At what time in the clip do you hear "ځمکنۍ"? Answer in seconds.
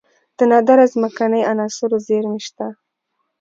0.93-1.41